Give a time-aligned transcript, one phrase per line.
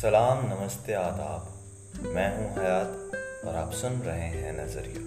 [0.00, 5.00] सलाम, नमस्ते, आदाब। मैं हूँ हयात और आप सुन रहे हैं नज़रिया।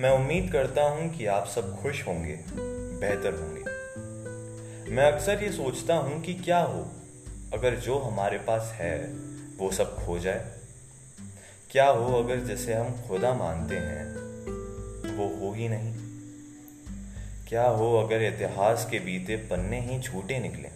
[0.00, 2.38] मैं उम्मीद करता हूँ कि आप सब खुश होंगे,
[3.00, 3.62] बेहतर होंगे।
[4.94, 6.90] मैं अक्सर ये सोचता हूँ कि क्या हो
[7.54, 9.04] अगर जो हमारे पास है,
[9.58, 10.58] वो सब खो जाए।
[11.70, 14.06] क्या हो अगर जैसे हम खुदा मानते हैं,
[15.16, 15.94] वो हो ही नहीं?
[17.48, 20.68] क्या हो अगर इतिहास के बीते पन्ने ही छूटे निकले?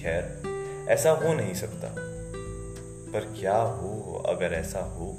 [0.00, 0.42] खैर,
[0.88, 1.94] ऐसा हो नहीं सकता।
[3.12, 5.18] पर क्या हो अगर ऐसा हो?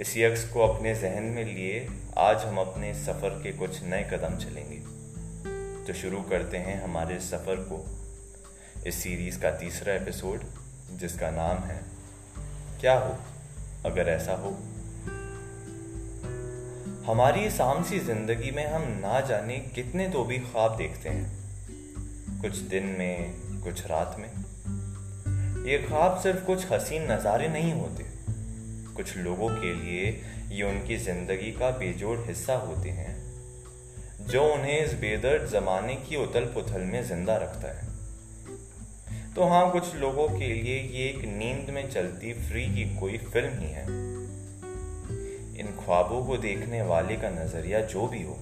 [0.00, 1.88] इस यक्स को अपने जहन में लिए
[2.18, 4.98] आज हम अपने सफ़र के कुछ नए कदम चलेंगे।
[5.86, 8.07] तो शुरू करते हैं हमारे सफ़र को।
[8.86, 10.40] इस सीरीज़ का तीसरा एपिसोड
[10.92, 11.84] जिसका नाम है,
[12.80, 13.18] क्या हो,
[13.86, 14.58] अगर ऐसा हो?
[17.06, 22.40] हमारी इस आम सामसी ज़िंदगी में हम ना जाने कितने तो भी ख्वाब देखते हैं।
[22.40, 23.34] कुछ दिन में,
[23.64, 24.28] कुछ रात में।
[25.66, 28.04] ये ख्वाब सिर्फ़ कुछ हसीन नज़ारे नहीं होते।
[28.94, 33.16] कुछ लोगों के लिए ये उनकी ज़िंदगी का बेजोड़ हिस्सा होते हैं,
[34.26, 37.87] जो उन्हें इस बेदर्द जमाने की उथल पुथल में ज़िंदा रखता है।
[39.38, 43.58] तो हाँ कुछ लोगों के लिए ये एक नींद में चलती फ्री की कोई फ़िल्म
[43.58, 43.82] ही है।
[45.60, 48.34] इन ख्वाबों को देखने वाले का नज़रिया जो भी हो,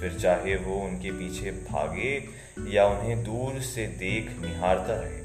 [0.00, 2.28] फिर चाहे वो उनके पीछे भागे
[2.70, 5.20] या उन्हें दूर से देख निहारता रहे।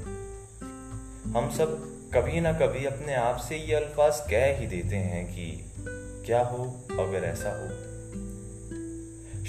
[1.32, 1.76] हम सब
[2.14, 5.72] कभी ना कभी अपने आप से ये अल्फाज कह ही देते हैं कि,
[6.26, 7.95] क्या हो अगर ऐसा हो?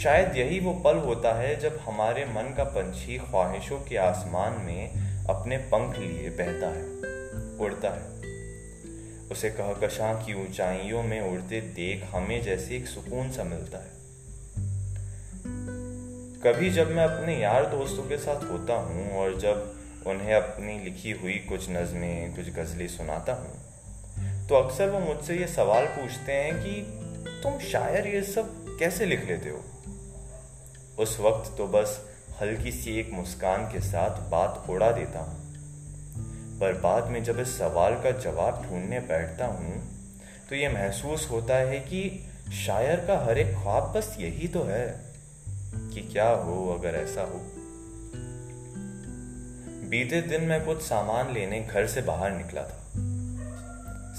[0.03, 4.91] शायद यही वो पल होता है जब हमारे मन का पंछी ख्वाहिशों के आसमान में
[5.29, 6.83] अपने पंख लिए बहता है,
[7.57, 8.17] उड़ता है।
[9.29, 13.91] उसे कहकशां की ऊंचाइयों में उड़ते देख हमें जैसे एक सुकून सा मिलता है।
[16.41, 21.11] कभी जब मैं अपने यार दोस्तों के साथ होता हूँ और जब उन्हें अपनी लिखी
[21.11, 26.53] हुई कुछ नज़में, कुछ गज़लें सुनाता हूँ तो अक्सर वो मुझसे ये सवाल पूछते हैं
[26.55, 26.85] कि,
[27.43, 29.63] तुम शायर ये सब कैसे लिख लेते हो?
[30.99, 31.99] उस वक्त तो बस
[32.41, 35.45] हल्की सी एक मुस्कान के साथ बात उड़ा देता हूँ।
[36.59, 39.81] पर बाद में जब इस सवाल का जवाब ढूँढने बैठता हूँ
[40.49, 42.29] तो ये महसूस होता है कि
[42.65, 44.85] शायर का हर एक ख्वाब बस यही तो है
[45.93, 47.41] कि क्या हो अगर ऐसा हो।
[49.89, 52.83] बीते दिन मैं कुछ सामान लेने घर से बाहर निकला था।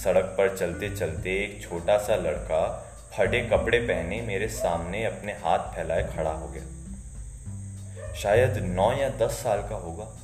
[0.03, 5.58] सड़क पर चलते चलते एक छोटा सा लड़का फटे कपड़े पहने मेरे सामने अपने हाथ
[5.58, 10.14] फैलाए खड़ा हो गया। शायद नौ या दस साल का होगा।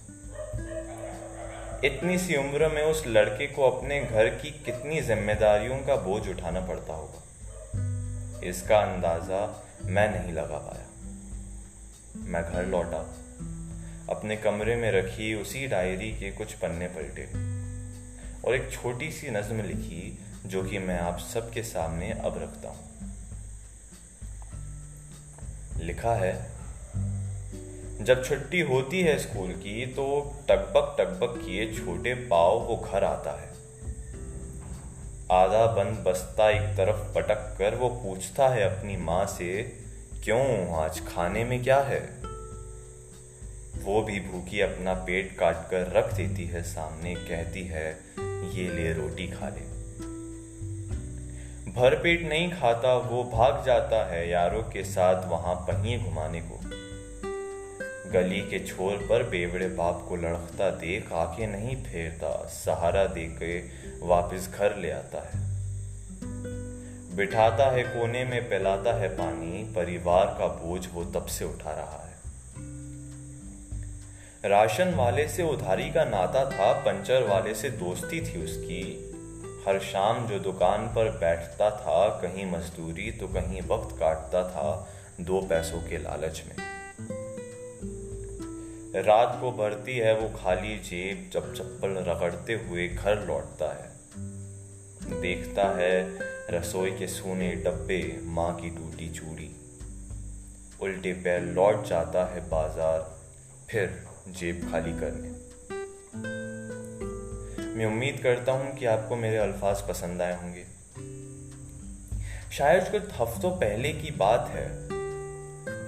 [1.84, 6.61] इतनी सी उम्र में उस लड़के को अपने घर की कितनी जिम्मेदारियों का बोझ उठाना
[6.61, 7.23] पड़ता होगा।
[8.44, 10.87] इसका अंदाज़ा मैं नहीं लगा पाया।
[12.17, 13.15] मैं घर लौटा।
[14.11, 17.55] अपने कमरे में रखी उसी डायरी के कुछ पन्ने पलटे।
[18.49, 22.78] और एक छोटी सी नज्म लिखी जो कि मैं आप सबके सामने अब रखता हूँ।
[25.81, 26.50] लिखा है,
[28.00, 33.41] जब छुट्टी होती है स्कूल की तो टकबक टकबक किए छोटे पाव वो घर आता
[33.41, 33.49] है।
[35.32, 39.62] आधा बंद बस्ता एक तरफ़ पटक कर वो पूछता है अपनी माँ से,
[40.25, 42.00] क्यों, आज खाने में क्या है?
[43.82, 47.99] वो भी भूखी अपना पेट काट कर रख देती है सामने, कहती है,
[48.55, 49.74] ये ले रोटी खा ले।
[51.75, 56.61] भर पेट नहीं खाता, वो भाग जाता है यारों के साथ वहाँ पहिए घुमाने को।
[58.11, 63.61] गली के छोर पर बेवड़े बाप को लड़कता देख आँखें नहीं फेरता, सहारा दे के
[64.07, 65.41] वापिस घर ले आता है।
[67.17, 72.06] बिठाता है कोने में, पिलाता है पानी, परिवार का बोझ वो तब से उठा रहा
[72.06, 72.15] है।
[74.50, 79.11] राशन वाले से उधारी का नाता था, पंचर वाले से दोस्ती थी उसकी।
[79.66, 84.66] हर शाम जो दुकान पर बैठता था, कहीं मजदूरी तो कहीं वक्त काटता था
[85.20, 86.56] दो पैसों के लालच में।
[89.05, 93.93] रात को भरती है, वो खाली जेब जब चप्पल रगड़ते हुए घर लौटता है।
[95.20, 95.94] देखता है
[96.50, 99.50] रसोई के सोने डब्बे माँ की टूटी चूड़ी।
[100.82, 103.00] उल्टे पैर लौट जाता है बाज़ार,
[103.70, 105.44] फिर जेब खाली करने।
[107.75, 110.65] मैं उम्मीद करता हूँ कि आपको मेरे अल्फाज पसंद आए होंगे।
[112.53, 114.88] शायद कुछ हफ्तों पहले की बात है।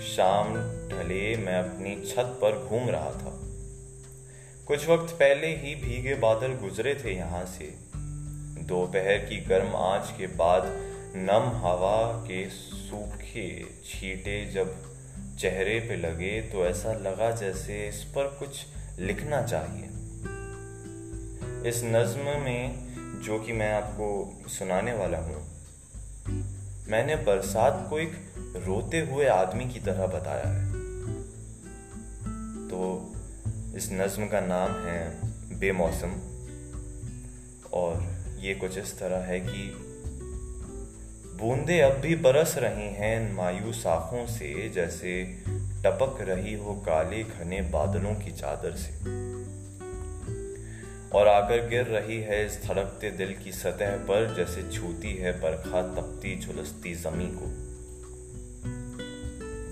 [0.00, 0.54] शाम
[0.88, 3.38] ढले, मैं अपनी छत पर घूम रहा था।
[4.66, 7.74] कुछ वक्त पहले ही भीगे बादल गुजरे थे यहाँ से।
[8.64, 10.62] दोपहर की गर्म आँच के बाद
[11.16, 14.76] नम हवा के सूखे छींटे जब
[15.38, 18.66] चेहरे पे लगे तो ऐसा लगा जैसे इस पर कुछ
[18.98, 19.95] लिखना चाहिए।
[21.64, 25.42] इस नज्म में जो कि मैं आपको सुनाने वाला हूँ,
[26.88, 28.12] मैंने बरसात को एक
[28.66, 30.64] रोते हुए आदमी की तरह बताया है।
[32.68, 32.80] तो
[33.76, 36.12] इस नज्म का नाम है बेमौसम,
[37.72, 38.04] और
[38.40, 39.64] ये कुछ इस तरह है कि
[41.36, 45.22] बूंदे अब भी बरस रही हैं मायूस आँखों से, जैसे
[45.84, 48.92] टपक रही हो काले घने बादलों की चादर से।
[51.12, 55.82] और आकर गिर रही है इस धड़कते दिल की सतह पर, जैसे छूती है बरखा
[55.82, 57.46] तपती झुलसती जमी को।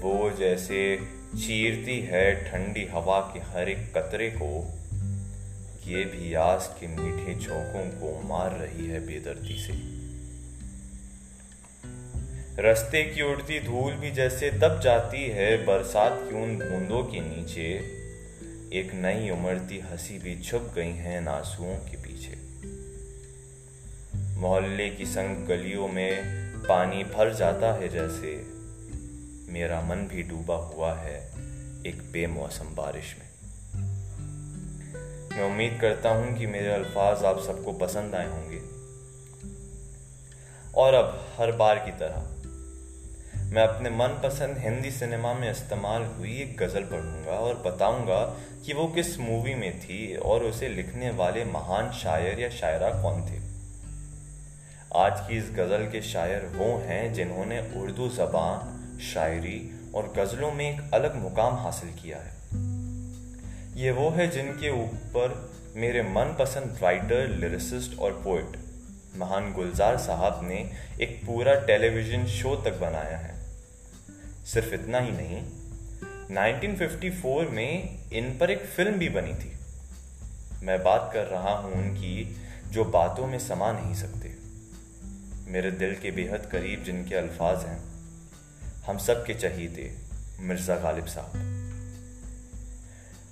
[0.01, 0.97] वो जैसे
[1.37, 4.51] चीरती है ठंडी हवा के हर एक कतरे को,
[5.87, 9.73] ये भी आस के मीठे झोंकों को मार रही है बेदर्दी से।
[12.63, 17.69] रस्ते की उड़ती धूल भी जैसे दब जाती है, बरसात की उन बूंदों के नीचे
[18.73, 22.37] एक नई उमड़ती हँसी भी छुप गई है नासुओं के पीछे।
[24.41, 26.25] मोहल्ले की संग गलियों में
[26.59, 28.37] पानी भर जाता है जैसे
[29.53, 31.19] मेरा मन भी डूबा हुआ है
[31.87, 33.29] एक बेमौसम बारिश में।
[35.31, 38.61] मैं उम्मीद करता हूँ कि मेरे अल्फाज आप सबको पसंद आए होंगे।
[40.75, 42.44] और अब हर बार की तरह
[43.45, 48.21] मैं अपने मनपसंद हिंदी सिनेमा में इस्तेमाल हुई एक गज़ल पढ़ूँगा और बताऊँगा
[48.67, 53.21] कि वो किस मूवी में थी और उसे लिखने वाले महान शायर या शायरा कौन
[53.23, 53.39] थे।
[54.97, 59.61] आज की इस गज़ल के शायर वो हैं जिन्होंने उर्दू जबान, शायरी
[59.95, 62.33] और गज़लों में एक अलग मुकाम हासिल किया है।
[63.77, 68.59] ये वो है जिनके ऊपर मेरे मनपसंद राइटर, लिरिसिस्ट और पोइट
[69.17, 70.59] महान गुलजार साहब ने
[71.01, 73.34] एक पूरा टेलीविज़न शो तक बनाया है।
[74.47, 75.43] सिर्फ़ इतना ही नहीं
[76.29, 79.53] 1954 में इन पर एक फ़िल्म भी बनी थी।
[80.63, 82.37] मैं बात कर रहा हूँ उनकी,
[82.71, 84.35] जो बातों में समा नहीं सकते।
[85.53, 87.85] मेरे दिल के बेहद करीब जिनके अल्फाज हैं,
[88.87, 89.95] हम सब के चहीते,
[90.41, 91.51] मिर्ज़ा गालिब साहब।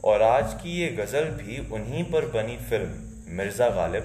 [0.05, 4.05] और आज की ये गज़ल भी उन्हीं पर बनी फ़िल्म, मिर्ज़ा गालिब,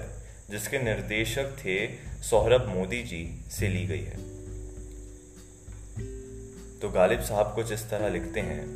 [0.50, 1.88] जिसके निर्देशक थे
[2.22, 4.27] सौरभ मोदी जी से ली गई है।
[6.82, 8.66] तो गालिब साहब कुछ इस तरह लिखते हैं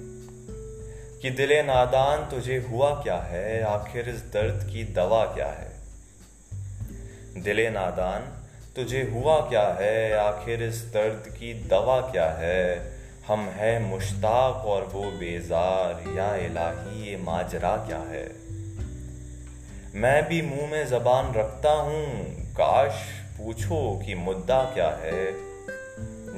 [1.23, 5.73] कि दिले नादान तुझे हुआ क्या है, आखिर इस दर्द की दवा क्या है?
[7.43, 8.21] दिले नादान
[8.77, 12.93] तुझे हुआ क्या है, आखिर इस दर्द की दवा क्या है?
[13.29, 18.27] हम है मुश्ताक और वो बेजार, या इलाही ये माजरा क्या है?
[19.95, 22.07] मैं भी मुँह में जबान रखता हूँ,
[22.53, 22.93] काश
[23.39, 25.52] पूछो कि मुद्दा क्या है?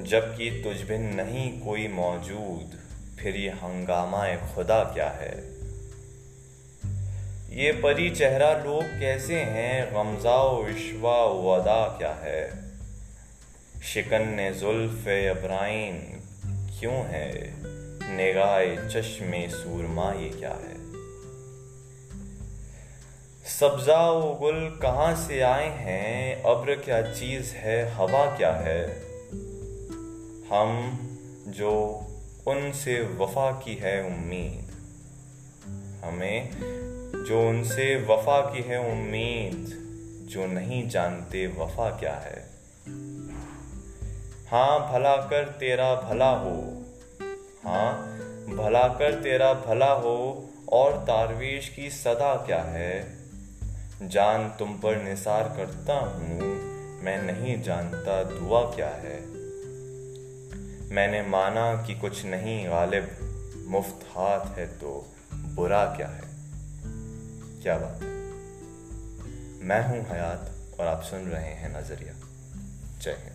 [0.03, 2.79] जबकि तुझ बिन नहीं कोई मौजूद,
[3.19, 5.55] फिर ये हंगामा खुदा क्या है?
[7.57, 9.95] ये परी चेहरा लोग कैसे हैं?
[9.95, 12.73] गमजा विश्वा वदा क्या है?
[13.83, 16.23] शिकन ने जुल्फ अब्राइन
[16.81, 17.55] क्यों है?
[18.17, 20.75] निगाह चश्मे सूरमा ये क्या है?
[23.45, 26.43] सब्जा व गुल कहाँ से आए हैं?
[26.43, 27.91] अब्र क्या चीज़ है?
[27.91, 29.14] हवा क्या है?
[30.53, 30.99] हम
[31.49, 31.71] जो
[32.47, 34.73] उनसे वफा की है उम्मीद,
[36.05, 36.51] हमें
[37.29, 39.73] जो उनसे वफा की है उम्मीद,
[40.31, 42.43] जो नहीं जानते वफा क्या है।
[44.47, 46.57] हाँ भला कर तेरा भला हो।
[47.65, 47.93] हाँ
[48.57, 50.19] भला कर तेरा भला हो
[50.69, 53.19] और तारवेश की सदा क्या है।
[54.03, 56.41] जान तुम पर निसार करता हूँ,
[57.03, 59.44] मैं नहीं जानता दुआ क्या है।
[60.95, 63.09] मैंने माना कि कुछ नहीं, गालिब,
[63.69, 66.23] मुफ़्त हाथ है तो बुरा क्या है?
[67.63, 68.09] क्या बात है?
[69.67, 72.13] मैं हूँ हयात और आप सुन रहे हैं नज़रिया।
[72.99, 73.34] जय हिंद।